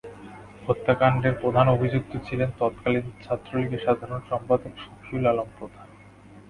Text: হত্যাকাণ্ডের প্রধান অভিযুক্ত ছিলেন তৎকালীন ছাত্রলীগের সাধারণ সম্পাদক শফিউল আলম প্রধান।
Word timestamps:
হত্যাকাণ্ডের 0.67 1.35
প্রধান 1.41 1.67
অভিযুক্ত 1.69 2.13
ছিলেন 2.23 2.49
তৎকালীন 2.59 3.05
ছাত্রলীগের 3.23 3.83
সাধারণ 3.85 4.21
সম্পাদক 4.29 4.73
শফিউল 4.77 5.25
আলম 5.27 5.49
প্রধান। 5.59 5.87